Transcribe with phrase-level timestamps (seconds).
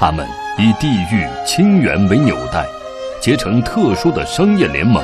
[0.00, 0.24] 他们
[0.56, 2.64] 以地域亲缘为纽带，
[3.20, 5.02] 结成特殊的商业联盟。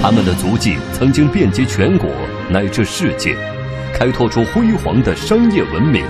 [0.00, 2.08] 他们的足迹曾经遍及全国
[2.48, 3.36] 乃至世界，
[3.92, 6.02] 开拓出辉煌的商业文明。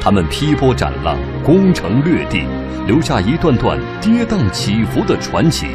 [0.00, 2.46] 他们劈波斩浪，攻城略地，
[2.86, 5.66] 留下一段段跌宕起伏的传奇，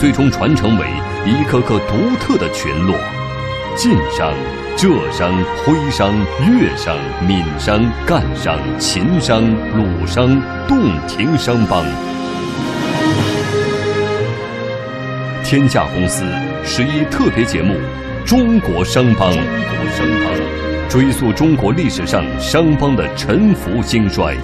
[0.00, 0.86] 最终传承为
[1.24, 2.96] 一个个独特的群落：
[3.76, 4.32] 晋商、
[4.74, 6.14] 浙商、徽商、
[6.48, 6.96] 粤商、
[7.28, 9.42] 闽商、赣商、秦商、
[9.76, 11.84] 鲁商、洞庭商帮。
[15.44, 16.24] 天下公司
[16.64, 17.74] 十一特别节目
[18.24, 24.34] 《中国商帮》，中国商帮追溯中国历史上商帮的沉浮兴衰，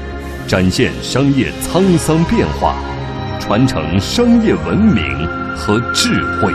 [0.47, 2.77] 展现商业沧桑变化，
[3.41, 5.27] 传承商业文明
[5.57, 6.53] 和智慧。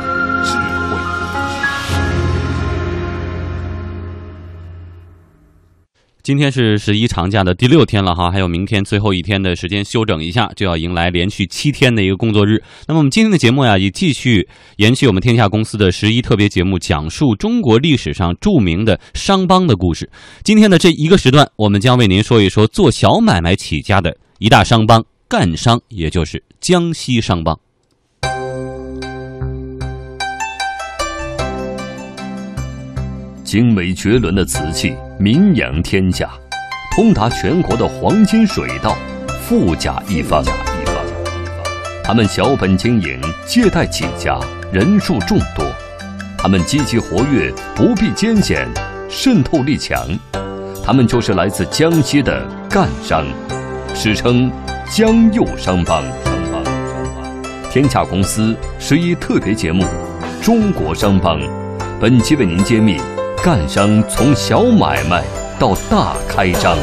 [6.27, 12.61] 今天是十一长假的第六天了哈，还有明天最后一天的时间休整一下，就要迎来连续七天的一个工作日。
[12.85, 20.09] 那么我们今天的节目呀，也继续延续我们天下公司的十一特别节目，讲述中国历史上著名的商帮的故事。
[20.43, 27.57] 今天的这一个时段，我们将为您说一说做小买卖起家的一大商帮——赣商，也就是江西商帮。
[33.45, 36.29] 精美绝伦的瓷器名扬天下，
[36.95, 38.95] 通达全国的黄金水道，
[39.41, 40.43] 富甲一方。
[42.03, 44.39] 他们小本经营，借贷起家，
[44.71, 45.65] 人数众多。
[46.37, 48.67] 他们积极活跃，不避艰险，
[49.09, 50.07] 渗透力强。
[50.85, 53.25] 他们就是来自江西的赣商，
[53.95, 54.51] 史称
[54.87, 56.03] 江右商帮。
[57.71, 59.83] 天下公司十一特别节目
[60.45, 61.41] 《中国商帮》，
[61.99, 62.99] 本期为您揭秘。
[63.43, 65.23] 干商从小买卖
[65.59, 66.77] 到大开张。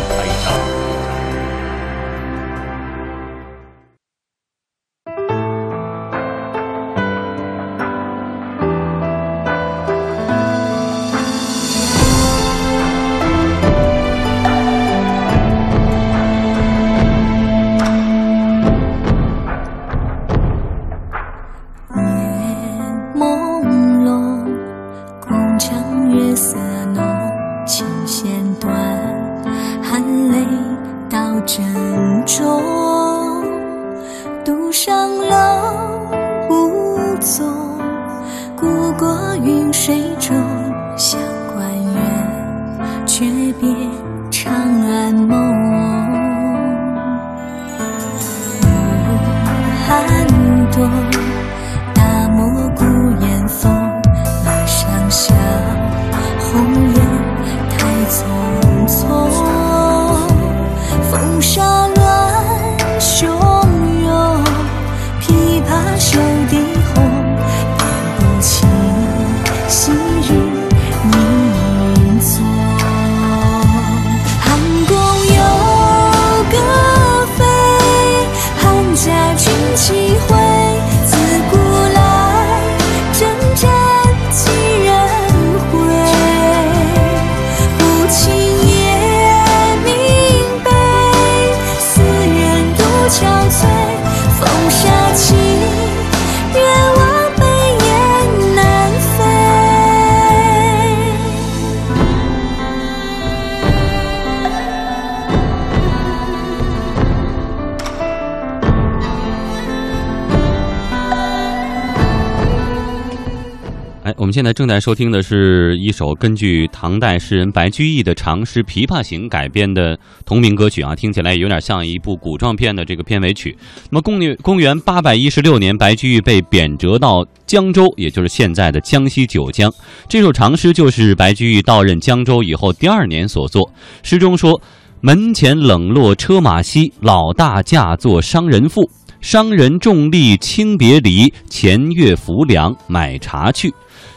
[114.34, 119.96] 现在正在收听的是一首根据唐代诗人白居易的长诗《琵琶行》改编的
[120.26, 123.56] 同名歌曲啊，听起来有点像一部古装片的这个片尾曲。
[123.90, 129.72] 那么公元公元八百一十六年，白居易被贬谪到江州，也就是现在的江西九江。
[130.08, 133.70] 这首长诗就是白居易到任江州以后第二年所作。
[134.02, 134.60] 诗中说
[135.00, 138.90] ：“门前冷落车马稀，老大嫁作商人妇。
[139.20, 143.72] 商人重利轻别离，前月浮梁买茶去。”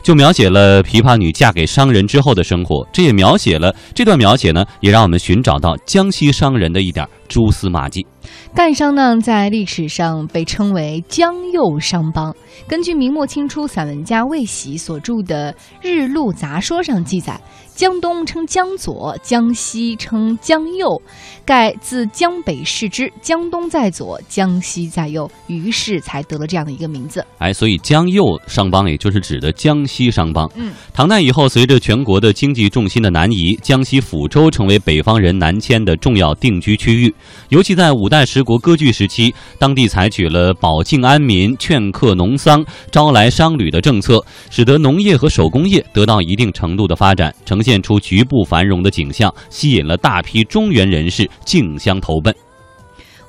[0.07, 8.06] 就描写了琵琶女嫁给商人之后的生活，这也描写了这段描写呢，也让我们寻找到江西商人的一点蛛丝马迹。
[8.53, 12.35] 赣商呢，在历史上被称为江右商帮。
[12.68, 17.39] 根据明末清初散文家魏喜所著的《日录杂说》上记载，
[17.74, 21.01] 江东称江左，江西称江右，
[21.45, 27.25] 盖自江北视之，江东在左，江西在右，于是才得了这样的一个名字。
[27.38, 30.50] 哎，所以江右商帮也就是指的江西商帮。
[30.56, 37.13] 嗯，唐代以后，随着全国的经济重心的南移，江西抚州成为北方人南迁的重要定居区域。
[37.50, 52.34] 尤其在五代十国割据时期，当地采取了保境安民、劝客农桑、招来商旅的政策，使得农业和手工业得到一定程度的发展，呈现出局部繁荣的景象，吸引了大批中原人士竞相投奔。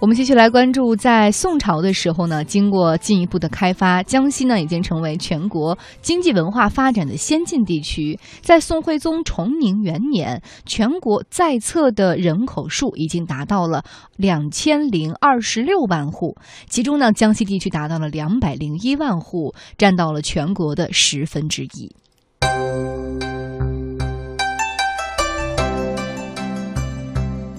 [0.00, 8.16] 我们继续来关注，在宋朝的时候呢，经过进一步的开发，江西呢已经成为全国经济文化发展的先进地区。
[8.40, 13.82] 在宋徽宗崇宁元年，全国在册的人口数已经达到了
[14.16, 16.36] 两千零二十六万户，
[16.68, 21.92] 其中呢，江西地区达到了两百零一万户，占到了全国的十分之一。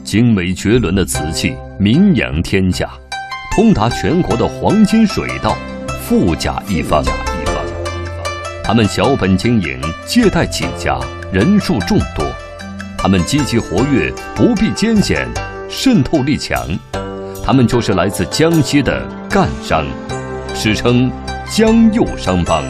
[0.09, 2.89] 精美绝伦的瓷器名扬天下，
[3.51, 5.55] 通达全国的黄金水道
[6.01, 7.03] 富甲一方。
[8.63, 10.99] 他们小本经营，借贷起家，
[11.31, 12.25] 人数众多。
[12.97, 15.27] 他们积极活跃，不避艰险，
[15.69, 16.57] 渗透力强。
[17.45, 19.85] 他们就是来自江西的赣商，
[20.55, 21.11] 史称
[21.47, 22.63] 江右商帮。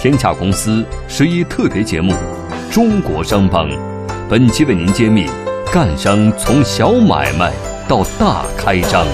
[0.00, 2.12] 天下公司十一特别节目
[2.74, 3.70] 《中国商帮》，
[4.28, 5.28] 本期为您揭秘。
[5.70, 7.52] 干商从小买卖
[7.86, 9.06] 到大开张。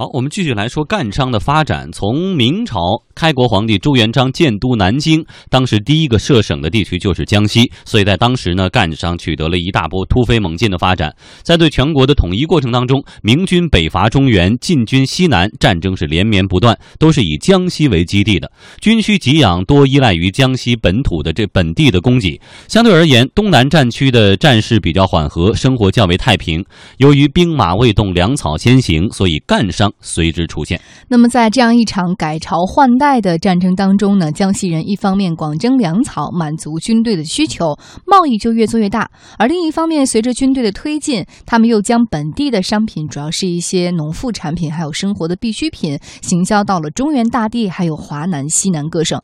[0.00, 1.86] 好，我们继续来说赣商的发展。
[1.92, 2.80] 从明朝
[3.14, 11.14] 开国皇帝朱元璋建都南京，当时第一个设省的地区就是江西，所以在当时呢，赣商取得了一大波突飞猛进的发展。
[11.42, 18.50] 在对全国的统一过程当中，明军北伐中原，进军西南，战争是连绵不断，都是以江西为基地的。
[18.80, 22.40] 军需给养多依赖于江西本土的这本地的供给。
[22.68, 26.64] 相对而言，东南战区的战事比较缓和，生活较为太平。
[26.96, 29.89] 由于兵马未动，粮草先行，所以赣商。
[30.00, 30.80] 随之出现。
[31.08, 37.76] 那么，在这样一场改朝换代的战争当中呢，江西人一方面广征粮草，满足军队的需求，
[38.06, 39.06] 贸易就越做越大；
[39.38, 49.20] 而另一方面，随着军队的推进，他们又将本地的商品，主要是一些农副产品，还有生活的必需品，行销到了中原大地，还有华南、西南各省。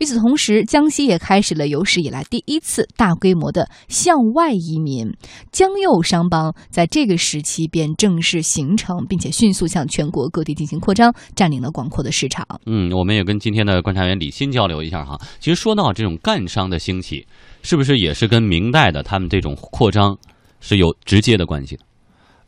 [0.00, 5.12] 与此同时，江西也开始了有史以来第一次大规模的向外移民，
[5.52, 10.07] 江右商帮在这个时期便正式形成，并且迅速向全。
[10.10, 12.46] 国各地进行扩张，占领了广阔的市场。
[12.66, 15.18] 嗯，我们也跟今天的观察员李欣交流一下哈。
[15.40, 17.26] 其实说到这种赣商的兴起，
[17.62, 20.16] 是不是也是跟明代的他们这种扩张
[20.60, 21.82] 是有直接的关系的？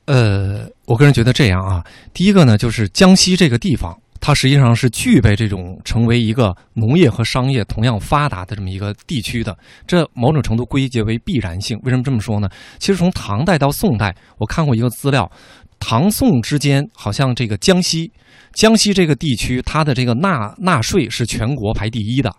[0.07, 1.85] 呃，我个人觉得这样啊。
[2.13, 9.57] 第一个呢，就是江西这个地方，它实际上是具备这种成为一个农业和商业同样发达的这么一个地区的，
[9.87, 11.79] 这某种程度归结为必然性。
[11.85, 12.49] 为什么这么说呢？
[12.79, 15.31] 其实从唐代到宋代，我看过一个资料。
[15.81, 18.13] 唐宋之间，好像这个江西，
[18.53, 22.33] 江西这个地区，它的这个纳纳税是全国排第一的。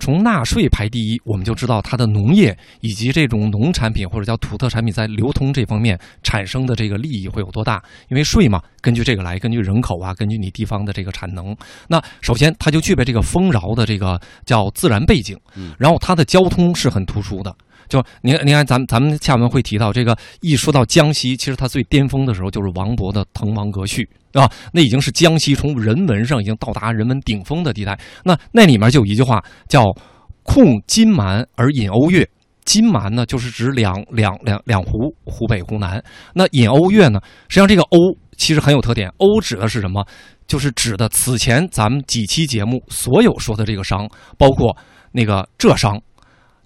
[0.00, 7.82] 从纳税排第一，我们就知道它的农业以及这种农产品或者叫土特产品在流通这方面产生的这个利益会有多大？
[8.08, 11.54] 因为税嘛，根据这个来，根据人口啊，根据你地方的这个产能。
[11.86, 15.38] 那首先，它就具备这个丰饶的这个叫自然背景，
[15.78, 17.54] 然后它的交通是很突出的。
[17.90, 24.08] 就您您看，咱咱们下面会提到这个，一说到江西，其实它最巅峰的时候就是王勃的《滕王阁序》，
[24.40, 27.98] 啊，那已经是江西从人文上已经到达人文顶峰的地带。
[28.24, 29.84] 那那里面就有一句话叫
[30.44, 32.26] “控金蛮而引瓯越”，
[32.64, 36.00] 金蛮呢就是指两两两两湖，湖北、湖南。
[36.32, 40.06] 那引瓯越呢，实际上这个瓯其实很有特点，瓯指的是什么？
[40.46, 44.76] 就是指的此前咱们几期节目所有说的这个商，包括
[45.10, 46.00] 那个浙商。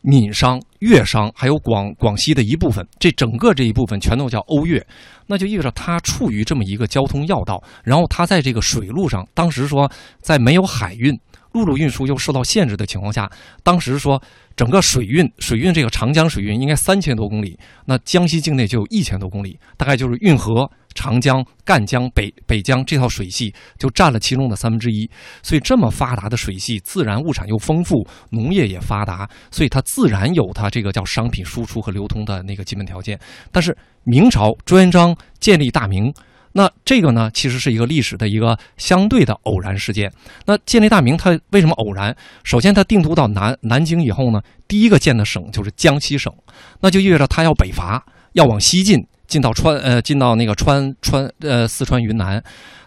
[0.06, 4.86] 闽商、粤商，还有广广西的一部分，这整个这一部分全都叫瓯越，
[5.26, 11.18] 那就意味着它处于这么一个交通要道，然后它在这个水路上，当时说在没有海运、
[11.52, 13.30] 陆路运输又受到限制的情况下，
[13.62, 14.22] 当时说
[14.54, 20.70] 整个水运、水运这个长江水运应该三千多公里，那江西境内就有一千多公里，大概就是运河。
[20.94, 25.08] 长江、赣江、北北江这套水系就占了其中的三分之一，
[25.42, 33.18] 所以这么发达的水系，自然物产又丰富，农业也发达，所以它自然有它这个叫商品输出和流通的那个基本条件。
[33.50, 36.12] 但是明朝朱元璋建立大明，
[36.52, 40.12] 那这个呢，其实是一个历史的一个相对的偶然事件。
[40.46, 42.16] 那建立大明，它为什么偶然？
[42.44, 46.32] 首先，它定都到南南京以后呢，第一个建的省就是江西省，
[46.80, 49.04] 那就意味着它要北伐，要往西进。
[49.26, 52.42] 进到川呃，进到那个川川呃，四川、云南，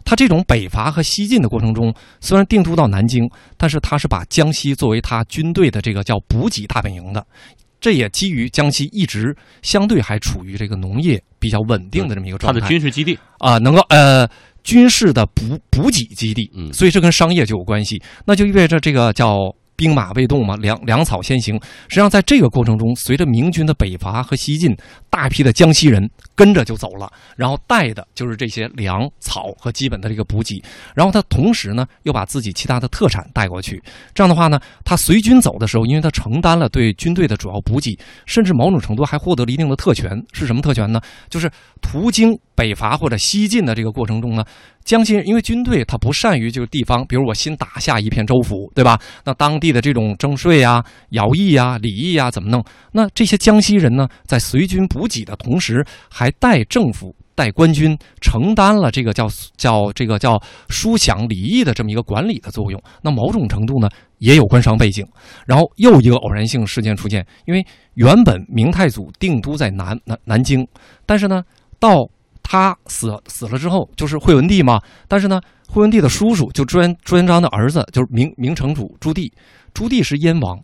[0.06, 7.26] 他这种北伐和西进的过程中，虽然定都到南京，但是他是把江西作为他军队的这个叫补给大本营的，
[7.80, 13.18] 这也基于江西一直相对还处于这个农业比较稳定的这么一个状态，他的军事基地。
[13.40, 14.28] 啊，能够呃
[14.64, 19.38] 军事的补补给基地，嗯，所以这跟商业就有关系，那就意味着这个叫
[19.76, 21.54] 兵马未动嘛，粮粮草先行。
[21.88, 24.76] 实际上，在这个过程中，随着明军的北伐和西进，
[25.10, 30.64] 大批的江西人跟着就走了，然后带的就是这些粮草和基本的这个补给。
[30.96, 33.82] 然后他同时呢，又把自己其他的特产带过去。
[34.14, 40.24] 这样的话呢，他随军走的时候，因为他承担了对军队的主要补给，甚至某种程度还获得了一定的特权。
[40.32, 41.02] 是什么特权呢？
[41.28, 41.50] 就是
[41.82, 44.46] 途经北伐或者西进的这个过程中呢。
[44.88, 48.98] 江西人因为军队他不善于就是地方，比如我新打下一片州府，对吧？
[49.26, 52.64] 那当地的这种征税呀、徭役呀、礼义呀怎么弄？
[52.94, 59.28] 那这些江西人呢，在随军补给的同时，还代政府、代官军承担了这个叫
[59.58, 62.82] 叫这个叫书享礼义的这么一个管理的作用。
[63.02, 63.90] 那某种程度呢，
[64.20, 65.06] 也有官商背景。
[65.46, 67.62] 然后又一个偶然性事件出现，因为
[67.96, 70.66] 原本明太祖定都在南南南京，
[71.06, 71.44] 但是呢，
[71.78, 72.08] 到
[72.50, 74.82] 他死死了之后，就是惠文帝嘛。
[75.06, 79.30] 但是呢，惠文帝的叔叔就朱元朱元璋的儿子，就是明明成祖朱棣。
[79.74, 80.58] 朱棣是燕王，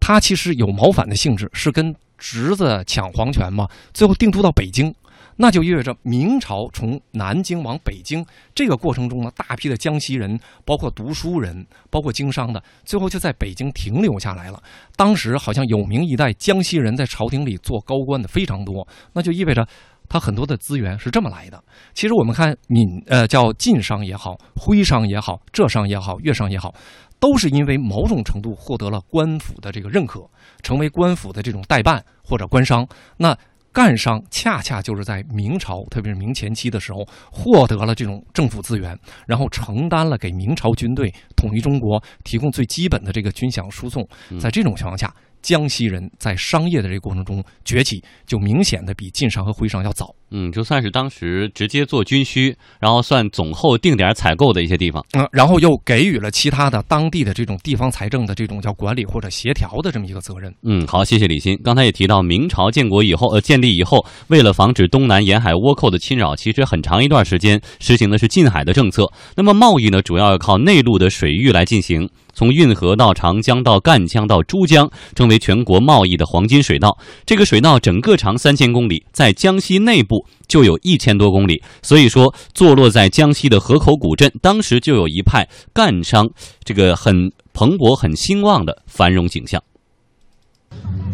[0.00, 3.68] 他其实有谋反的性质，是跟侄子抢皇权嘛。
[3.94, 4.92] 最后定都到北京，
[5.36, 14.60] 那就意味着明朝从南京往北京这个过程中呢，大批的江西人，包括读书人，包括经商的，最后就在北京停留下来了。
[14.96, 19.64] 当时好像有名一代江西人在朝廷里做高官的非常多，那就意味着。
[20.10, 21.62] 它很多的资源是这么来的。
[21.94, 26.74] 其实我们看闽呃叫晋商也好，徽商也好，浙商也好，粤商也好，
[27.20, 30.28] 都是因为某种程度获得了官府的这个认可，
[30.62, 32.84] 成为官府的这种代办或者官商。
[33.16, 33.34] 那
[33.72, 38.98] 赣商恰恰就是在明朝，特别是明前期的时候，获得了这种政府资源，
[39.28, 44.04] 然后承担了给明朝军队统一中国提供最基本的这个军饷输送。
[44.40, 45.14] 在这种情况下。
[45.42, 50.14] 江西人在商业的这个过程中崛起，就明显的比晋商和徽商要早。
[50.32, 55.04] 嗯，就算是当时直接做军需，然后算总后定点采购的一些地方。
[55.12, 60.54] 嗯，然后又给予了其他的当地的这种地方财政的这种叫管理或者协调的这么一个责任。
[60.62, 61.58] 嗯，好，谢谢李欣。
[61.64, 69.10] 刚才也提到，明朝建国以后，呃，建立以后，为了防止东南沿海倭寇的侵扰，其实很长一段时间实行的是禁海的政策。
[69.36, 72.08] 那么贸易呢，主要要靠内陆的水域来进行。
[72.40, 76.96] 从运河到长江到赣江到珠江，成为全国贸易的黄金水道。
[77.26, 81.62] 这个水道整个长三千公里，在江西内部就有一千多公里。
[81.82, 86.26] 所以说，坐落在江西的河口古镇，当时就有一派赣商，
[86.64, 89.62] 这个很蓬勃、很兴旺的繁荣景象。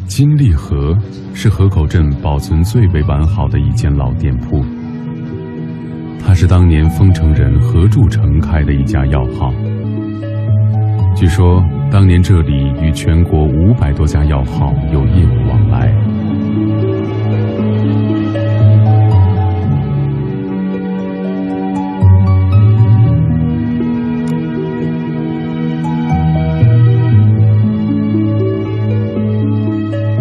[0.06, 0.96] 金利河
[1.34, 4.64] 是河口镇保存最为完好的一间老店铺，
[6.24, 9.52] 它是当年丰城人何柱成开的一家药号。
[11.16, 15.90] 据说，当年这里与全国五百多家药号有业务往来。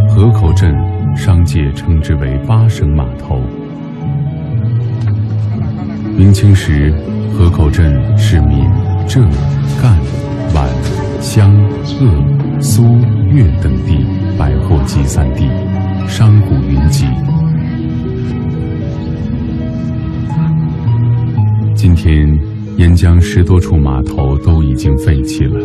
[0.08, 0.74] 河口镇
[1.14, 3.42] 商界称之为“八省码头”。
[6.18, 6.94] 明清时，
[7.34, 8.66] 河口镇是闽、
[9.06, 9.20] 浙、
[9.82, 10.25] 赣。
[11.25, 11.51] 湘、
[12.00, 12.84] 鄂、苏、
[13.32, 14.05] 粤等地
[14.38, 15.50] 百货集散地，
[16.08, 17.03] 商贾云集。
[21.74, 22.39] 今天，
[22.77, 25.60] 沿江十多处码头都已经废弃了。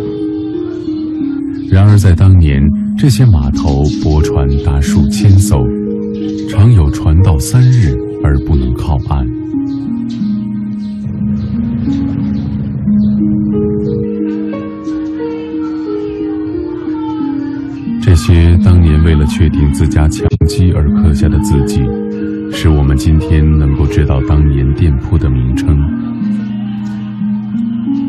[1.71, 2.59] 然而，在当年，
[2.97, 5.59] 这些码头泊船达数千艘，
[6.49, 9.40] 常有船到三日而不能靠岸。
[18.21, 21.81] 些当年为了确定自家强基而刻下的字迹，
[22.53, 25.75] 使我们今天能够知道当年店铺的名称。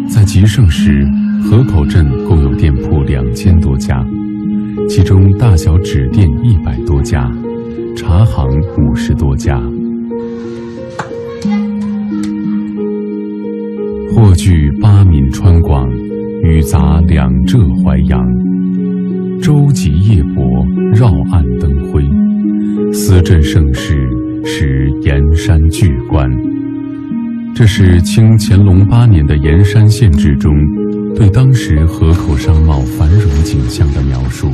[0.10, 1.08] 在极盛时，
[1.42, 4.06] 河口镇共有店铺两千多家，
[4.90, 7.32] 其中大小纸店一百多家，
[7.96, 8.46] 茶行
[8.78, 9.58] 五十多家。
[14.14, 15.90] 货聚八闽川广，
[16.44, 18.51] 语杂两浙淮扬。
[19.42, 22.04] 舟楫夜泊，绕岸灯辉，
[22.94, 24.08] 思镇盛世，
[24.46, 26.30] 使盐山巨观。
[27.56, 30.54] 这是清乾隆八年的《盐山县志》中
[31.16, 34.52] 对当时河口商贸繁荣景象的描述。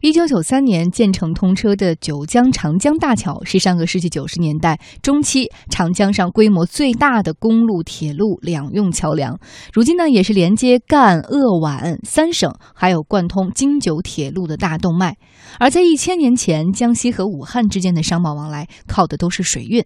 [0.00, 9.38] 一九九三年建成通车的九江长江大桥是上个世纪九十年代中期长江上规模最大的公路、铁路两用桥梁。
[9.74, 15.18] 如今呢，也是连接赣、鄂、皖三省，还有贯通京九铁路的大动脉。
[15.58, 19.84] 而在一千年前，江西和武汉之间的商贸往来靠的都是水运。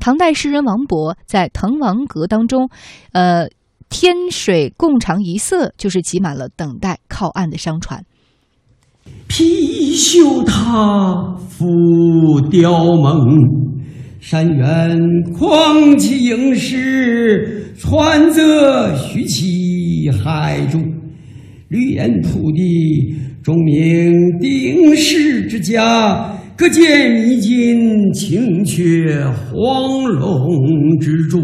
[0.00, 2.68] 唐代诗人王勃在《滕王阁》当中，
[3.12, 3.46] 呃。
[3.94, 8.06] 天水共长一色，就是挤满了等待靠岸的商船。
[9.34, 13.26] 披绣塔浮雕猛，
[14.20, 14.94] 山原
[15.32, 20.84] 旷其盈视，川泽徐其海瞩，
[21.68, 31.40] 绿岩土地，钟鸣鼎食之家，可见迷津，情却黄龙之柱，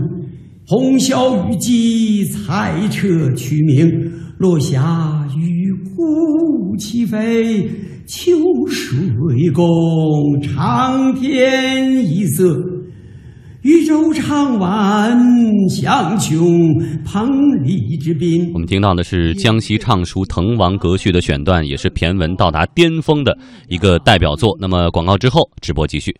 [0.66, 3.90] 红霄雨霁，彩彻区名，
[4.36, 5.47] 落霞与。
[5.98, 7.68] 壶齐飞，
[8.06, 8.30] 秋
[8.68, 9.66] 水共
[10.40, 12.56] 长天一色。
[13.62, 15.18] 宇宙长万
[15.68, 16.38] 象穹，
[17.04, 17.28] 彭
[17.64, 18.48] 蠡之滨。
[18.54, 23.36] 我们听到的是江西唱书《滕王阁序》的选段，也是骈文到达巅峰的
[23.66, 24.56] 一个代表作。
[24.60, 26.14] 那么广告之后，直播继续。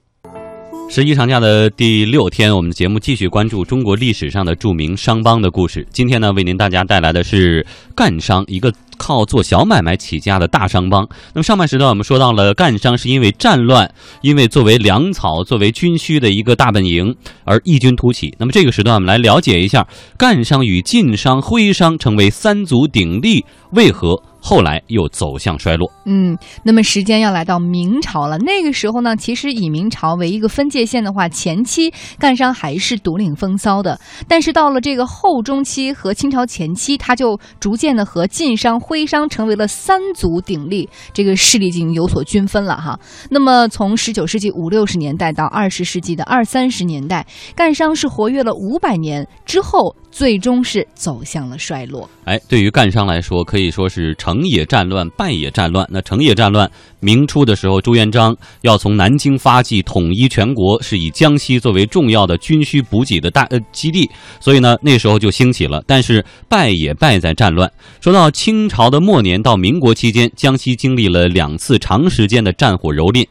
[0.90, 5.86] 十一长假的第六天，我们的节目继续关注中国历史上的著名商帮的故事。
[5.92, 11.08] 今天呢，为您大家带来的是赣商，一个靠做小买卖起家的大商帮。
[11.32, 13.90] 那么上半时段我们说到了赣商是因为战乱，
[14.20, 17.14] 因为作为粮草、作为军需的一个大本营
[17.44, 18.34] 而异军突起。
[18.38, 19.86] 那么这个时段我们来了解一下
[20.18, 24.22] 赣商与晋商、徽商成为三足鼎立，为何？
[24.40, 25.90] 后来又走向衰落。
[26.06, 28.38] 嗯，那么时间要来到明朝了。
[28.38, 33.98] 那个时候呢，其实以明朝为一个分界线的话，前期赣商还是独领风骚的。
[34.28, 42.98] 但是到了这个后中期和清朝前期，他就逐渐的和晋商、徽商成为了三足鼎立，这个势力已经有所均分了哈。
[43.30, 49.94] 那么从十九世纪五六十年代到二十世纪的二三十年代，赣商是活跃了五百年之后。
[50.10, 52.08] 最终是走向了衰落。
[52.24, 55.86] 哎，对于赣商来说，可以说是成也战乱，败也战乱。
[55.90, 64.08] 那成也战乱，明初的时候，朱元璋要从南京发迹，统一全国，是以江西作为重要的军需补给的大呃基地，
[64.40, 65.82] 所以呢，那时候就兴起了。
[65.86, 67.70] 但是败也败在战乱。
[68.00, 73.26] 说到清朝的末年到民国期间，江西经历了两次长时间的战火蹂躏，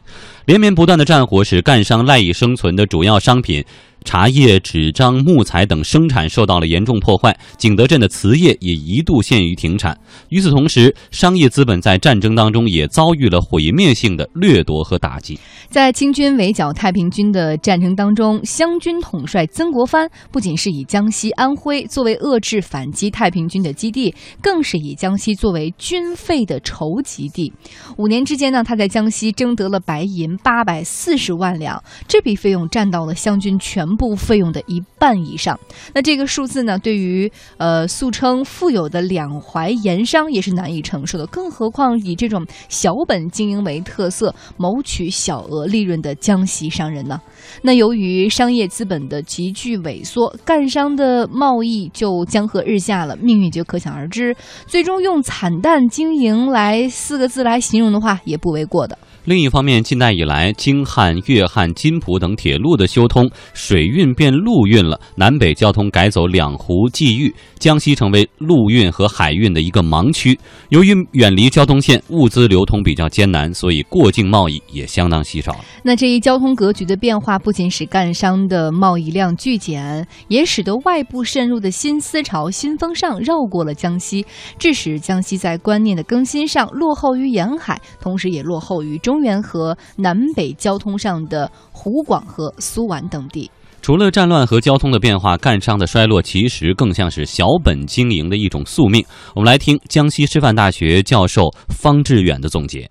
[0.46, 3.64] 连绵不断的战火使赣商赖以生存的主要商品。
[4.04, 9.98] 茶叶、纸张、木材等生产受到了严重破坏，景德镇的瓷业也一度陷于停产。
[10.30, 15.38] 与此同时，商业资本在战争当中也遭遇了毁灭性的掠夺和打击。
[15.68, 27.52] 在清军围剿太平军的战争当中，湘军统帅曾国藩不仅是以江西、安徽作为遏制反击太平军的基地，更是以江西作为军费的筹集地。
[27.98, 33.87] 五年之间呢，他在江西征得了白银八百四十万两，这笔费用占到了湘军全。
[33.88, 35.58] 全部费用的一半以上，
[35.94, 47.18] 那这个数字呢，对于呃素称富有的两淮盐商也是难以承受的，更何况以这种小本经营为特色，谋取小额利润的江西商人呢？
[47.62, 54.36] 那由于商业资本的急剧萎缩，赣商的贸易就江河日下了，命运就可想而知。
[54.66, 58.98] 最终用惨淡经营来四个字来形容的话，也不为过的。
[59.28, 70.38] 另一方面，近代以来，京汉、粤汉、津浦等铁路的修通，水运变陆运了，南北交通改走两湖际域，江西成为陆运和海运的一个盲区。
[70.70, 75.54] 由于远离交通线，物资流通比较艰难，所以过境贸易也相当稀少。
[75.82, 84.24] 那这一交通格局的变化，不仅使赣商的贸易量剧减，也使得外部渗入的新思潮、新风尚绕过了江西，
[84.58, 89.17] 致使江西在观念的更新上落后于沿海，同时也落后于中。
[89.18, 93.50] 中原和南北交通上的湖广和苏皖等地，
[93.82, 99.04] 除了战乱和交通的变化，赣商的衰落其实更像是小本经营的一种宿命。
[99.34, 102.88] 我们来听江西师范大学教授方志远的总结：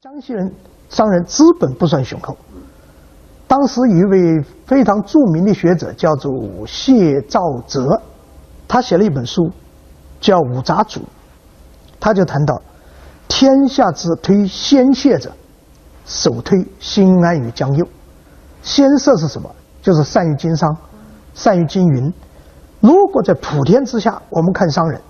[0.00, 0.50] 江西人
[0.88, 2.34] 商人资本不算雄厚，
[3.46, 6.32] 当时一位非常著名的学者叫做
[6.66, 8.00] 谢兆泽，
[8.66, 9.50] 他写了一本书
[10.22, 11.00] 叫《五杂组》，
[12.00, 12.62] 他就谈到。
[13.30, 15.30] 天下之推先燮者，
[16.04, 17.86] 首推新安与江右。
[18.60, 19.48] 先设是什么？
[19.80, 20.76] 就是善于经商，
[21.32, 22.12] 善于经营。
[22.80, 25.00] 如果在普天之下，我们看商人，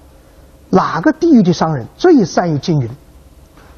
[0.68, 2.88] 哪个地域的商人最善于经营？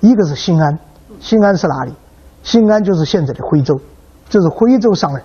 [0.00, 0.76] 一个是新安，
[1.20, 1.94] 新安是哪里？
[2.42, 3.80] 新安就是现在的徽州，
[4.28, 5.24] 就是徽州商人。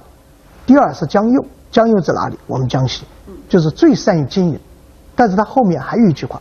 [0.68, 2.38] 第二是江右，江右在哪里？
[2.46, 3.04] 我们江西，
[3.50, 4.60] 就是最善于经营。
[5.16, 6.40] 但是他后面还有一句话，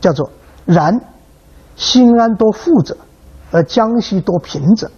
[0.00, 0.30] 叫做
[0.64, 0.98] 然。
[1.76, 2.96] 新安多富者，
[3.50, 4.90] 而江西多贫者，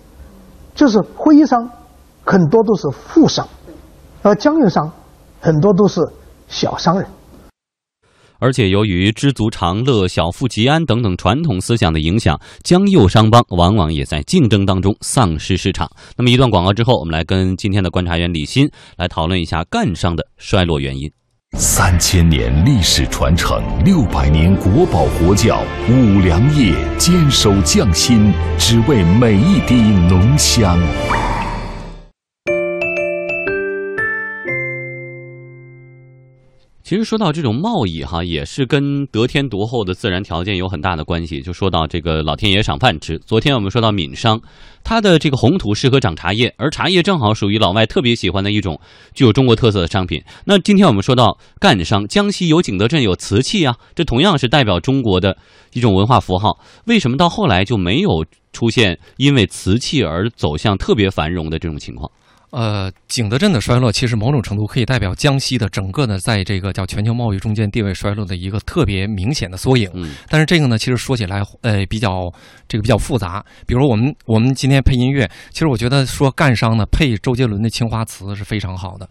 [0.75, 1.71] 就是徽商
[2.25, 3.49] 很多都是富商，
[4.23, 4.91] 而江右商
[5.41, 6.01] 很多都是
[6.49, 7.09] 小商人。
[8.41, 15.91] 而且由于知足常乐、小富即安等等传统思想的影响，江右商帮往往也在竞争当中丧失市场。
[16.19, 21.11] 那么一段广告之后，我们来跟今天的观察员李欣来讨论一下赣商的衰落原因。
[21.57, 30.77] 三千年历史传承，六百年国宝国窖，五粮液坚守匠心，只为每一滴浓香。
[36.85, 41.41] 其实说到这种贸易哈，也是跟得天独厚的自然条件有很大的关系。
[41.41, 43.19] 就说到这个老天爷赏饭吃。
[43.21, 44.39] 昨天我们说到闽商，
[44.85, 48.79] 它的这个红土适合长茶叶，而茶叶正好属于老外特别喜欢的一种
[49.15, 50.23] 具有中国特色的商品。
[50.45, 55.39] 那今天我们说到赣商，江西有景德镇有瓷器啊，这同样是代表中国的
[55.73, 56.59] 一种文化符号。
[56.85, 62.11] 为什么到后来就没有出现因为瓷器而走向特别繁荣的这种情况？
[62.55, 69.91] 呃，景德镇的衰落，其实某种程度可以代表江西的整个呢，在这个叫全球贸易中间地位衰落的一个特别明显的缩影。
[69.95, 72.33] 嗯，但是这个呢，其实说起来，呃，比较
[72.69, 73.45] 这个比较复杂。
[73.67, 79.09] 比如我们我们今天配音乐，其实我觉得说赣商呢配周杰伦的《青花瓷》是非常好的。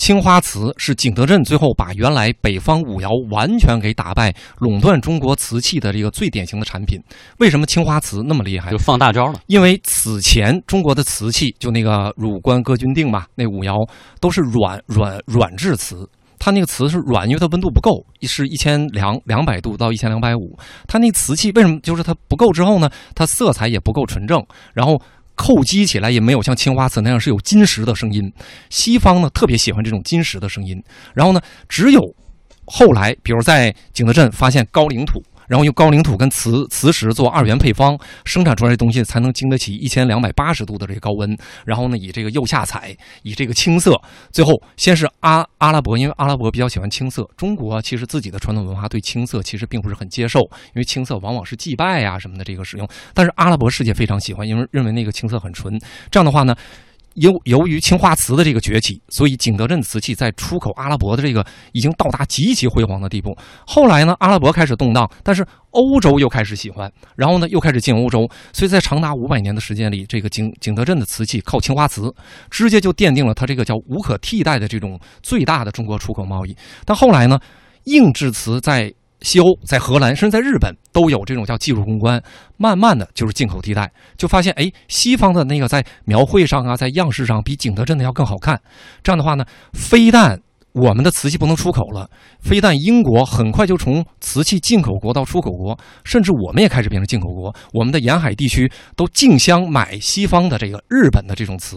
[0.00, 6.98] 青花瓷是景德镇最后把原来北方五窑完全给打败，垄断中国瓷器的这个最典型的产品。
[7.38, 8.70] 为什么青花瓷那么厉害？
[8.70, 9.38] 就放大招了。
[9.46, 13.76] 因为此前中国的瓷器，就那个汝官哥钧定嘛，那五窑
[14.22, 16.08] 都是软软软质瓷，
[16.38, 20.58] 它那个瓷是软，因为它温度不够，是一千两两百度到一千两百五。
[20.88, 22.88] 它那瓷器为什么就是它不够之后呢？
[23.14, 24.98] 它色彩也不够纯正，然后。
[25.36, 28.32] 叩击起来也没有像青花瓷那样是有金石的声音，
[28.68, 30.82] 西方呢特别喜欢这种金石的声音。
[31.14, 32.14] 然后呢，只有
[32.66, 41.36] 后来，比如在景德镇发现高岭土，然后用高岭土跟瓷瓷石做二元配方，生产出来的东西才能经得起一千两百八十度的这个高温。
[41.66, 47.28] 然后呢，以这个釉下彩，以这个青色，最后先是阿阿拉伯，因为阿拉伯比较喜欢青色。
[47.36, 52.88] 中国其实自己的传统文化对青色其实并不是很接受，因为青色往往是祭拜呀什么的这个使用。
[53.12, 55.76] 但是阿拉伯世界非常喜欢，因为认为那个青色很纯。
[56.12, 56.54] 这样的话呢。
[57.14, 63.36] 由由于青花瓷的这个崛起，所以景德镇瓷器在出口阿拉伯的这个已经到达极其辉煌的地步。
[63.66, 72.12] 后来呢，阿拉伯开始动荡，但是欧洲又开始喜欢，然后呢又开始进欧洲，所以在长达五百年的时间里，这个景景德镇的瓷器靠青花瓷，
[72.50, 76.56] 直接就奠定了它这个叫无可替代的这种最大的中国出口贸易。
[76.84, 77.38] 但后来呢，
[77.84, 82.22] 硬质瓷在西欧、在荷兰，甚至在日本都有这种叫技术攻关，
[82.56, 88.60] 慢慢的就是进口替代，就发现哎，西方的那个在描绘上啊，在样式上比景德镇的要更好看。
[89.02, 90.40] 这样的话呢，非但
[90.72, 92.08] 我们的瓷器不能出口了，
[92.40, 101.76] 非但英国很快就从瓷器进口国到出口国，甚至我们也开始变成进口国，我们的沿海地区都竞相买西方的这个日本的这种瓷。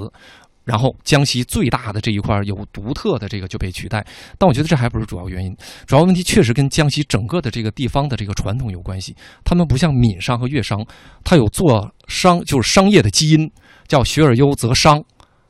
[0.64, 4.06] 然后江西最大的这一块有独特的这个就被取代，
[4.38, 9.16] 但我觉得这还不是主要原因，主要问题确实跟江西整个的这个地方的这个传统有关系。
[9.44, 10.86] 他们不像闽商和粤商，
[11.24, 13.52] 他有做商就是商业的基因，
[13.88, 15.04] 叫学而优则商，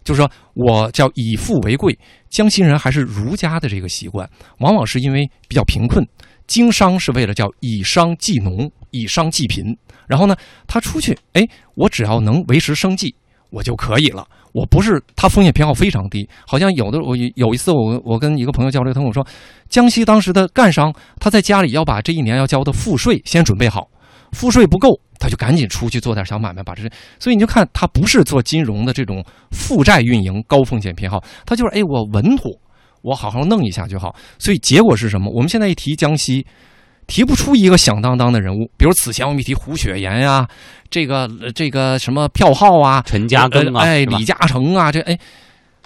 [0.03, 1.97] 就是说我叫以富为贵。
[2.29, 6.03] 江西人还是儒家的这个习惯，往往是因为比较贫困，
[6.47, 9.77] 经商是为了叫以商济农，以商济贫。
[10.07, 10.35] 然后呢，
[10.67, 13.15] 他出去，哎，我只要能维持生计，
[13.53, 14.27] 我就可以了。
[14.51, 19.25] 我不是他风险偏好非常低，好像有的我有一次我我跟一个朋友交流，他跟我说，
[19.69, 23.87] 江西当时的赣商他在家里要把这一年要交的赋税先准备好，
[24.31, 26.83] 赋税不够他就赶紧出去做点小买卖把这，
[27.19, 32.51] 所以你就看他不是做金融的这种负债运营高风险偏好，他就是哎我稳妥，
[33.01, 35.31] 我好好弄一下就好，所以结果是什么？
[35.33, 36.45] 我们现在一提江西。
[37.07, 40.47] 提不出一个响当当的人物，比如此前我们提胡雪岩呀，
[40.89, 45.17] 这个这个什么票号啊，陈嘉庚啊，哎，李嘉诚啊，这哎，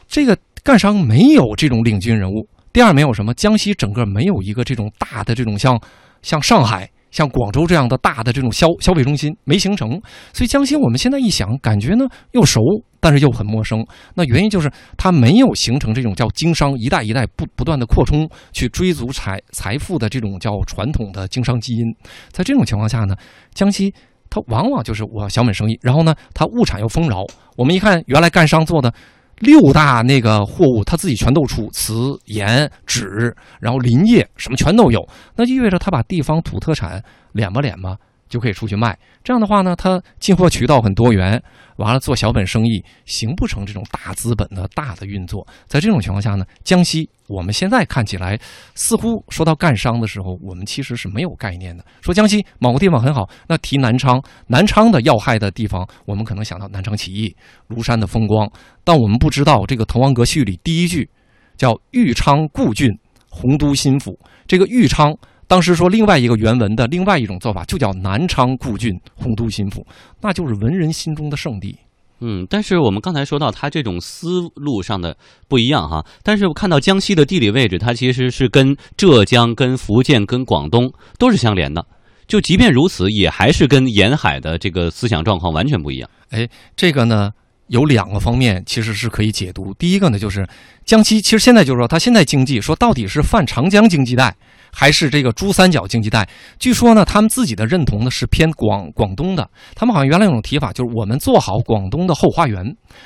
[0.07, 2.47] 这个赣商没有这种领军人物。
[2.71, 5.79] 第二，没有什么江西整个没有一个这种大的这种像
[6.21, 6.89] 像上海。
[7.11, 10.01] 像广州这样的大的这种消消费中心没形成，
[10.33, 12.61] 所以江西我们现在一想，感觉呢又熟，
[12.99, 13.85] 但是又很陌生。
[14.15, 21.83] 那原因就是它没有形成这种叫经商一代一代不不断的扩充去追逐财财富的这种叫传统的经商基因。
[22.31, 23.15] 在这种情况下呢，
[23.53, 23.93] 江西
[24.29, 27.23] 它往往就是我小本生意，然后呢它物产又丰饶。
[27.55, 28.93] 我们一看原来干商做的。
[29.39, 37.97] 六大那个货物，他自己全都出，瓷、盐、纸，然后林业什么全都有，那意味着他把地方土特产敛吧敛吧。
[38.29, 41.41] 就可以出去卖，这样的话呢，它进货渠道很多元，
[41.77, 45.45] 完了做小本生意行不成这种大资本的大的运作。
[45.67, 48.37] 在这种情况下呢，江西我们现在看起来
[48.75, 51.85] 似乎说到赣商的时候，我们其实是没有概念的。
[52.01, 57.35] 说江西某个地方很好，那提南昌，南昌的要害的地方，我们可能想到南昌起义、
[57.69, 58.49] 庐山的风光，
[58.83, 61.09] 但我们不知道这个《滕王阁序》里第一句
[61.55, 62.89] 叫“豫昌故郡，
[63.29, 65.15] 洪都新府”，这个豫昌。
[65.47, 69.85] 当时说另外一个原文的另外一种做法，就叫南昌故郡，洪都新府，
[70.21, 71.77] 那就是文人心中的圣地。
[72.19, 75.15] 嗯，但是我们刚才说到他这种思路上的
[75.47, 81.85] 不一样哈，但是我看到江西的地理位置，它其实是跟浙江、跟福建、跟广东都是相连的。
[82.27, 86.09] 就即便如此，也还是跟沿海的这个思想状况完全不一样。
[86.31, 87.31] 哎，这个呢
[87.67, 89.73] 有两个方面其实是可以解读。
[89.75, 90.45] 第一个呢，就是
[90.85, 94.35] 江西其实现在就是说，它现在经济说到底是泛长江经济带
[94.77, 96.29] 还是这个珠三角经济带？
[96.59, 99.49] 据说呢，他们自己的认同呢是偏广广东的。
[99.73, 102.63] 他们好像原来有种提法，就是我们做好广东的后花园。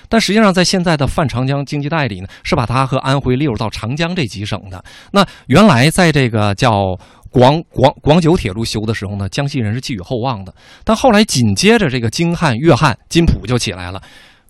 [0.09, 4.83] 但实际上，在现在的泛长江经济带里呢，是把它和安徽列入到长江这几省的。
[5.13, 6.97] 那原来在这个叫。
[7.33, 10.53] 广广广九铁路修的时候呢，江西人是寄予厚望的。
[10.83, 14.01] 但后来紧接着这个京汉、粤汉、津浦就起来了，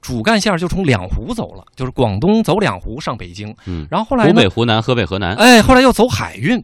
[0.01, 3.55] 主干线就从两湖走了，就是广东走两湖上北京。
[3.67, 6.59] 嗯，然后后来湖北、湖南、河北、河南，哎，后来又走海运。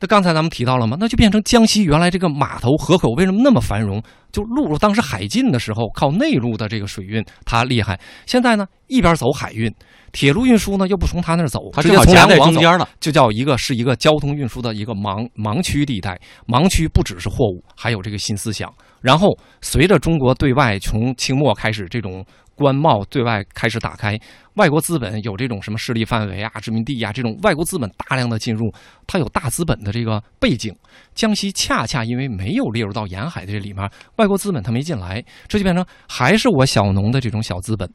[0.00, 0.96] 那刚才咱们提到了吗？
[0.98, 4.02] 那就变成江西原来这个码头河口为什么那么繁荣？
[4.32, 8.00] 就陆路当时海禁的时候，靠内陆的这个水运它厉害。
[8.26, 9.72] 现在呢，一边走海运。
[10.12, 16.18] 铁路运输呢，又不从他那儿走，它正好夹在中间了，就叫一个是一个交通运输的一个盲盲区地带。
[16.48, 18.72] 盲区不只是货物，还有这个新思想。
[19.00, 19.28] 然后
[19.60, 22.24] 随着中国对外从清末开始这种
[22.60, 24.18] 关贸对外开始打开，
[24.54, 28.72] 外国资本有这种什么势力范围啊、殖民地啊这种外国资本大量的进入，
[29.06, 30.74] 它有大资本的这个背景。
[31.14, 37.90] 江西恰恰因为没有列入到沿海的这里面，外国资本它没进来，这就变成还是我小农的这种小资本。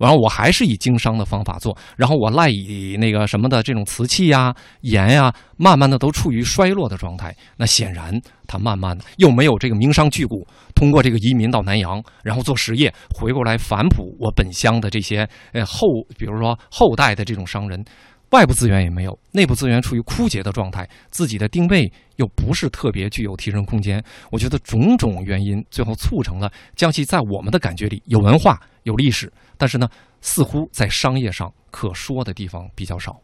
[0.00, 7.36] 然后我还是以经商的方法做，然后我赖以那个什么的这种瓷器呀、盐呀，慢慢的都处于衰落的状态。
[7.56, 10.30] 那显然，他慢慢的又没有这个名商巨贾
[10.74, 15.86] 通过这个移民到南洋，然后做实业回过来反哺我本乡的这些呃后，
[16.18, 17.84] 比如说后代的这种商人，
[18.30, 24.02] 外部资源也没有，内部资源处于枯竭的状态，自己的定位又不是特别具有提升空间。
[24.30, 29.32] 我觉得种种原因最后促成了江西在我们的感觉里有文化、有历史。
[29.56, 29.88] 但是呢，
[30.20, 33.20] 似乎在商业上可说的地方比较少。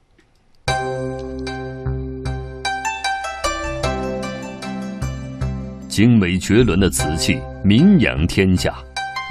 [5.88, 8.76] 精美绝伦的瓷器名扬天下，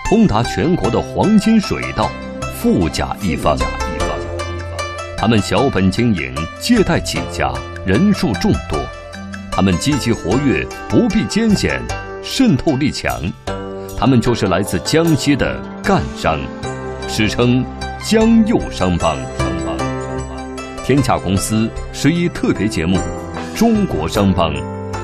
[0.08, 2.10] 通达全国的黄金水道
[2.56, 3.58] 富甲一方。
[5.26, 7.52] 他们小本经营，借贷起家，
[7.84, 8.78] 人数众多。
[9.52, 11.82] 他们积极活跃，不避艰险，
[12.22, 13.12] 渗透力强。
[13.98, 16.40] 他们就是来自江西的赣商。
[17.08, 17.66] 史称
[18.04, 19.18] 江右商帮。
[20.84, 23.00] 天下公司十一特别节目
[23.58, 24.54] 《中国商帮》，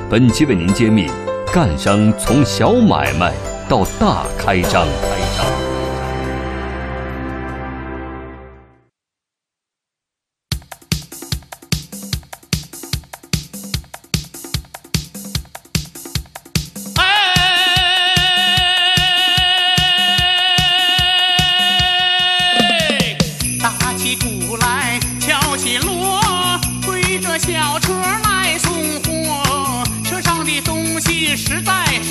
[0.08, 1.08] 本期为您揭秘
[1.52, 3.34] 赣商从小买卖
[3.68, 5.71] 到大开张开张。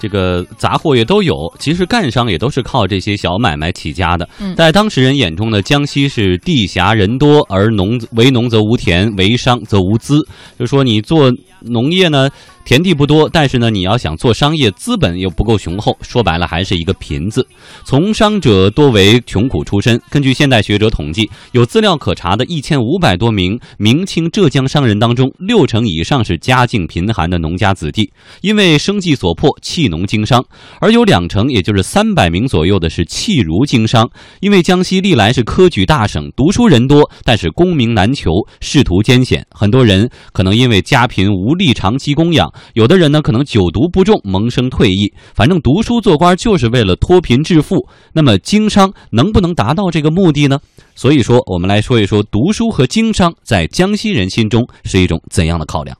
[0.00, 1.52] 这个杂货也都有。
[1.58, 4.28] 其实干商也都是靠这些小买卖起家的。
[4.56, 10.26] 在当时人眼中呢，江西是地狭人多，而农为农则无田，为商则无资。
[10.58, 12.28] 就说你做农业呢。
[12.62, 17.44] 田地不多，但是呢，你要想做商业，资本又不够雄厚，说白了还是一个贫字。
[17.84, 20.00] 从商者多为穷苦出身。
[20.08, 30.40] 根据现代学者统计，有资料可查的一千五百多名明清浙江商人当中，六成以上是家境贫寒的农家子弟，因为生计所迫弃农经商；
[30.80, 34.08] 而有两成，也就是三百名左右的是弃儒经商，
[34.40, 42.50] 因为江西历来是科举大省，读书人多，但是功名难求，仕途艰险，很多人可能因为家贫无力长期供养。
[42.74, 45.12] 有的人呢，可能久读不中，萌生退役。
[45.34, 47.86] 反正读书做官就是为了脱贫致富。
[48.12, 50.58] 那么经商能不能达到这个目的呢？
[50.94, 55.96] 所以说，我们来说一说读书和经商在江西人心中是一种怎样的考量。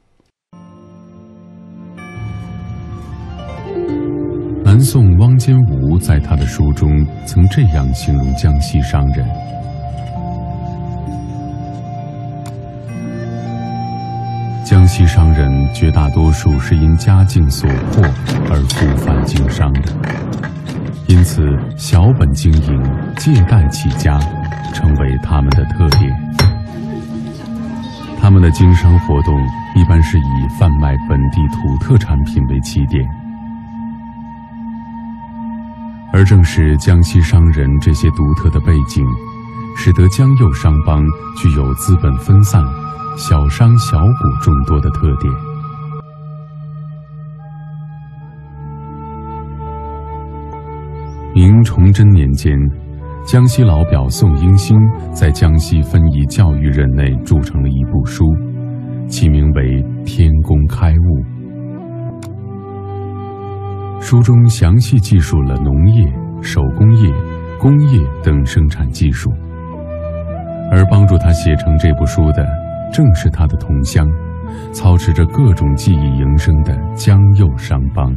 [4.73, 9.29] 南宋汪坚吾在他的书中曾这样形容江西商人。
[14.65, 18.05] 江西商人绝大多数是因家境所迫
[18.49, 19.93] 而复返经商的，
[21.09, 21.43] 因此
[21.77, 22.81] 小本经营、
[23.17, 24.21] 借贷起家
[24.73, 26.17] 成为他们的特点。
[28.21, 29.37] 他们的经商活动
[29.75, 33.05] 一般是以贩卖本地土特产品为起点，
[36.13, 39.05] 而正是江西商人这些独特的背景，
[39.77, 41.05] 使得江右商帮
[41.37, 42.63] 具有资本分散、
[43.17, 45.33] 小商小股众多的特点。
[51.33, 52.53] 明崇祯年间，
[53.25, 54.77] 江西老表宋英星
[55.15, 58.25] 在江西分宜教育任内著成了一部书，
[59.07, 60.30] 其名为《天
[64.11, 66.05] 书中详细记述了农业、
[66.43, 67.09] 手工业、
[67.61, 69.31] 工业等生产技术，
[70.73, 72.45] 而帮助他写成这部书的，
[72.93, 74.05] 正是他的同乡，
[74.73, 78.13] 操持着各种技艺营生的江右商帮。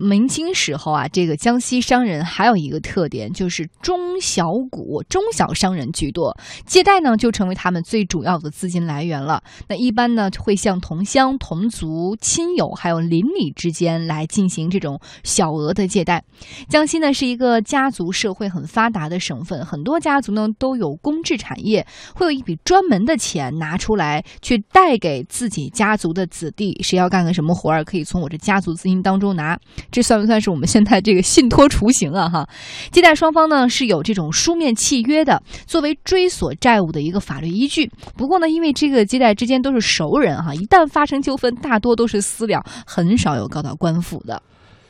[0.00, 9.42] 明清时候啊，这个江西商人还有一个特点，就是中小股、中小商人居多，借贷呢就成为他们最主要的资金来源了。
[9.66, 16.22] 那一般呢会向同乡、同族、亲友还有邻里之间来进行这种小额的借贷。
[16.68, 21.84] 江西呢是一个家族社会很发达的省份，很多家族呢都有公制产业，
[22.14, 29.58] 会有一笔专门的钱拿出来去贷给自己家族的子弟，谁要干个什么活儿，可以从我这家族资金当中拿。
[29.90, 32.28] 这算不算是我们现在这个信托雏形啊？
[32.28, 32.48] 哈，
[32.90, 37.90] 借贷双方呢是有这种书面契约的，作为追索债务的一个法律依据。
[38.16, 44.42] 不过呢，因为这个借贷之间都是熟人哈，一旦发生纠纷，大多都是私了，很少有告到官府的。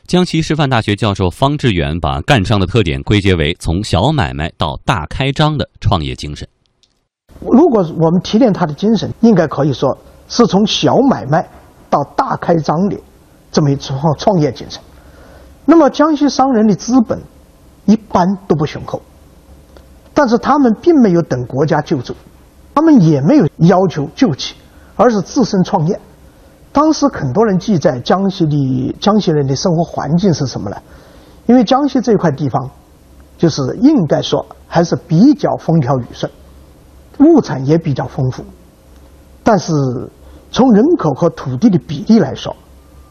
[0.05, 6.47] 江西师范大学教授方志远把干商的特点归结为从小买卖到大开张的创业精神。
[7.41, 9.95] 如果我们提炼他的精神，应该可以说
[10.27, 11.47] 是从小买卖
[11.91, 12.97] 到大开张的
[13.51, 14.81] 这么一创创业精神。
[15.69, 17.21] 那么江西商人的资本
[17.85, 19.03] 一般都不雄厚，
[20.15, 22.15] 但是他们并没有等国家救助，
[22.73, 24.55] 他们也没有要求救济，
[24.95, 25.99] 而是自身创业。
[26.71, 30.77] 当时很多人记载江西的江西人的生活环境是什么呢？
[31.45, 32.71] 因为江西这块地方，
[33.37, 36.31] 就是应该说还是比较风调雨顺，
[37.19, 38.43] 物产也比较丰富，
[39.43, 39.71] 但是
[40.51, 42.55] 从人口和土地的比例来说，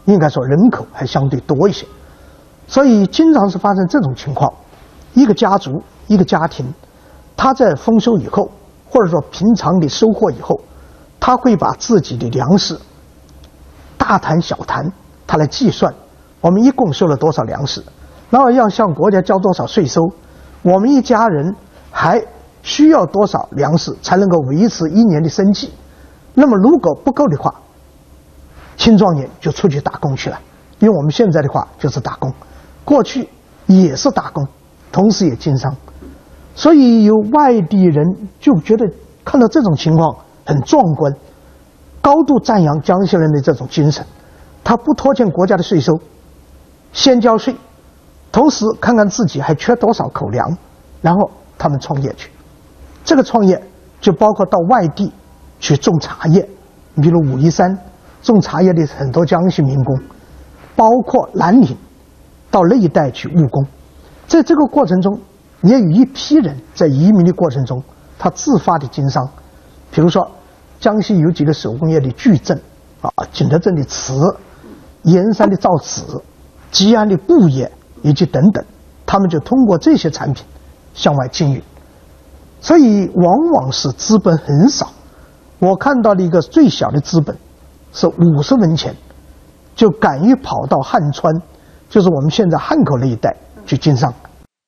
[0.07, 1.87] 应该说人口还相对多一些。
[2.69, 4.53] 所以经常是发生这种情况：
[5.15, 6.73] 一个家族、一个家庭，
[7.35, 8.51] 他在丰收以后，
[8.89, 10.61] 或者说平常的收获以后，
[11.19, 12.79] 他会把自己的粮食
[13.97, 14.93] 大谈小谈，
[15.27, 15.93] 他来计算
[16.43, 17.83] 我们一共收了多少粮食，
[18.29, 20.03] 然后要向国家交多少税收，
[20.63, 21.57] 我们一家人
[21.91, 22.23] 还
[22.63, 25.73] 需要多少粮食才能够维持一年的生计。
[26.35, 27.55] 那么如果不够的话，
[28.77, 30.39] 青壮年就出去打工去了，
[30.81, 32.31] 用我们现在的话就是打工。
[32.89, 33.29] 过去
[33.67, 34.49] 也是打工，
[34.91, 35.77] 同时也经商，
[36.55, 38.03] 所以有外地人
[38.41, 38.91] 就觉得
[39.27, 41.13] 看到这种情况很壮观，
[42.01, 44.03] 高度赞扬江西人的这种精神。
[44.65, 46.01] 他不拖欠国家的税收，
[46.95, 47.55] 先交税，
[48.33, 50.57] 同时看看自己还缺多少口粮，
[51.03, 52.31] 然后他们创业去。
[53.05, 53.63] 这个创业
[54.01, 55.13] 就包括到外地
[55.61, 56.49] 去种茶叶，
[56.95, 57.79] 你比如武夷山
[58.23, 60.01] 种茶叶的很多江西民工，
[60.75, 61.77] 包括南岭。
[62.59, 63.65] 到那一带去务工，
[64.27, 65.21] 在这个过程中，
[65.63, 67.81] 也有一批人在移民的过程中，
[68.19, 69.25] 他自发的经商，
[69.93, 70.29] 比如说
[70.81, 72.61] 江西有几个手工业的巨镇，
[73.01, 74.13] 啊，景德镇的瓷，
[75.03, 76.03] 盐山的造纸，
[76.73, 77.71] 吉安的布业
[78.03, 78.65] 以及等等，
[79.07, 80.45] 他们就通过这些产品
[80.95, 81.63] 向外经营，
[82.61, 84.91] 所以往往是资本很少。
[85.61, 87.37] 我看到的一个最小的资本
[87.93, 88.97] 是五十文钱，
[89.77, 91.33] 就敢于跑到汉川。
[91.89, 93.35] 就是我们现在汉口那一带
[93.67, 94.13] 去经商。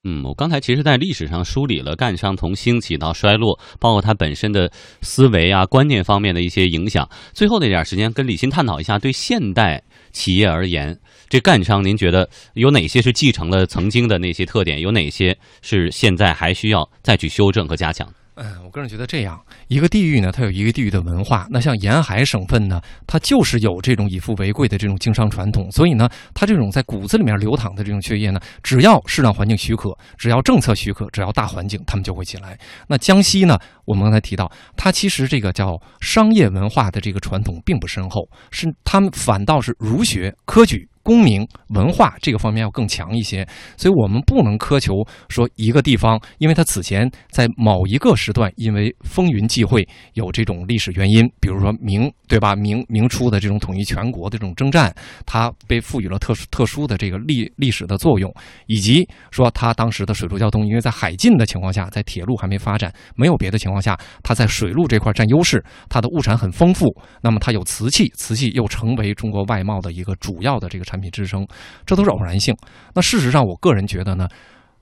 [0.03, 7.07] 嗯，我刚才其实，在历史上梳理了赣商从兴起到衰落，包括它本身的思维啊、观念方面的一些影响。
[7.35, 14.81] 最后那点时间，跟李欣探讨一下，对现代企业而言，这赣商您觉得有哪些是继承了曾经的那些特点？
[14.81, 18.09] 有哪些是现在还需要再去修正和加强？
[18.43, 21.47] 嗯，我个人觉得这样一个地域呢，它有一个地域的文化。
[21.51, 32.59] 那像沿海省份呢，它就是有这种以富为贵的这种经商传统，所以呢，它这种在骨子里面流淌的这种血液呢，只要市场环境许可，只要政策许可，只要大环境，他们就会起来。
[32.89, 40.89] 那江西呢，我们刚才提到，它其实这个叫商业文化的这个传统并不深厚，是他们反倒是儒学、科举。
[41.03, 43.47] 功名、文化这个方面要更强一些，
[43.77, 44.95] 所以我们不能苛求
[45.29, 52.55] 说一个地方，因为它此前在某一个时段因为风云际会有这种历史原因，比如说明对吧？
[52.55, 54.95] 明明初的这种统一全国的这种征战，
[55.25, 58.33] 它被赋予了特殊特殊的这个历历史的作用，
[58.67, 66.87] 以及说它当时的水陆交通，因为在海禁的情况下，在铁路还没发展、没有别的情况下，它在水路这块占优势，它的物产很丰富，
[67.23, 71.47] 那么它有瓷器，瓷器又成为中国外贸的一个主要的这个产品支撑，
[71.87, 72.57] 这都是偶然性。
[72.95, 74.27] 那事实上，我个人觉得呢。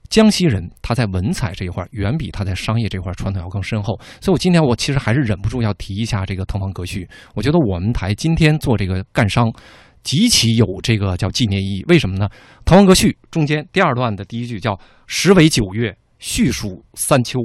[0.09, 7.07] 江西人他在文采这一块远比他在商业这块传统要更深厚，所以我今天我其实还是忍不住要提一下这个滕王阁序。
[7.35, 9.53] 我觉得我们台今天做这个干商，
[10.01, 11.85] 极其有这个叫纪念意义。
[11.89, 12.27] 为什么呢？
[12.65, 17.41] 滕王阁序中间第二段的第一句叫“时为九月，序属三秋”。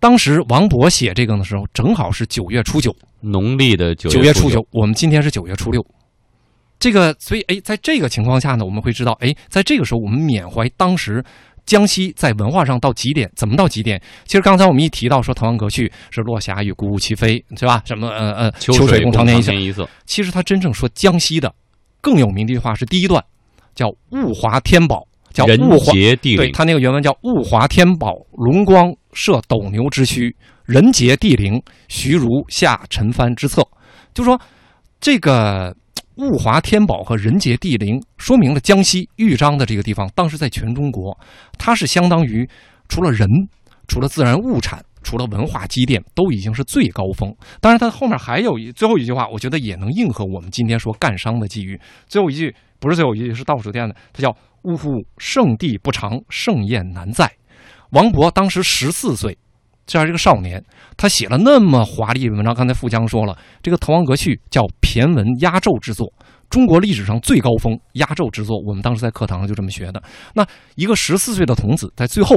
[0.00, 4.66] 当时王勃写这个的时候，正好是九月初九，农历的九九月初九。
[4.70, 5.84] 我们今天是九月初六。
[6.84, 11.24] 这个，所以哎，在这个情况下呢，我们会知道，哎，在这个时候，我们缅怀当时。
[11.64, 13.98] 江西在文化上到极点，怎么到极点？
[14.26, 17.82] 其实刚才我们一提到说《滕王阁序》是“落霞与孤鹜齐飞”，是吧？
[17.86, 19.88] 什么呃呃“秋水共长天一色”。
[20.04, 21.50] 其实他真正说江西的
[22.02, 23.24] 更有名的一句话是第一段，
[23.74, 26.36] 叫“物华天宝”，叫“物华地灵”。
[26.36, 33.66] 对他那个原文叫“物华天宝，龙光射斗牛之躯，人杰地灵，徐如下陈蕃之策”。
[34.12, 34.38] 就说
[35.00, 35.74] 这个。
[36.16, 41.18] 物华天宝和人杰地灵，说明了江西豫章的这个地方，当时在全中国，
[41.58, 42.48] 它是相当于
[42.88, 43.28] 除了人、
[43.88, 47.34] 除了自然物产、除了文化积淀，都已经是最高峰。
[47.60, 51.80] 当然，它后面还有一最后一句话，我觉得也能应和我们今天说干商的机遇。
[52.06, 54.30] 最后一句不是最后一句，是倒数第二的，它叫
[54.62, 57.28] “呜呼，圣地不长，盛宴难再”。
[57.90, 59.36] 王勃当时十四岁。
[59.86, 60.64] 这样一个少年，
[60.96, 62.54] 他写了那么华丽的文章。
[62.54, 66.12] 刚才富江说了，这个《滕王阁序》叫骈文压轴之作，
[66.48, 68.58] 中国历史上最高峰压轴之作。
[68.66, 70.02] 我们当时在课堂上就这么学的。
[70.34, 72.36] 那一个十四岁的童子在最后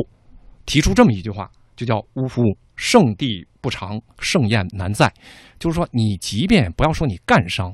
[0.65, 2.43] 提出这么一句话，就叫“呜呼，
[2.75, 5.11] 圣地不长，盛宴难再”。
[5.59, 7.73] 就是说，你即便不要说你干商，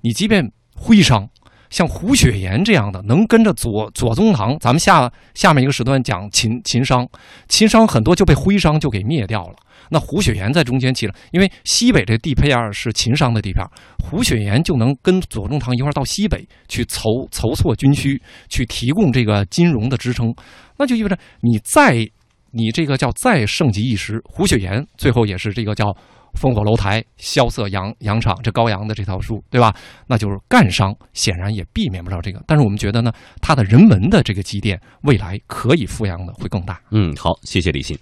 [0.00, 1.28] 你即便徽商。
[1.72, 7.08] 像胡雪岩这样的，能跟着左左宗棠，咱们下下面一个时段讲秦秦商，
[7.48, 9.54] 秦商很多就被徽商就给灭掉了。
[9.88, 13.66] 那胡雪岩在中间起了，因为西北这地片是秦商的地片，
[13.98, 18.20] 胡雪岩就能跟左宗棠一块到西北去筹筹措军需，
[18.50, 20.32] 去提供这个金融的支撑。
[20.76, 22.06] 那就意味着你再
[22.50, 25.96] 你这个叫再盛极一时，胡雪岩最后也是这个叫。
[26.38, 29.74] 烽火楼台，萧瑟扬扬场，这高阳的这套书，对吧？
[30.06, 32.42] 那就是干商，显然也避免不了这个。
[32.46, 36.80] 但是我们觉得呢，他的人文的这个积淀，未来可以富养的会更大。
[36.90, 37.98] 嗯，好，谢谢李信。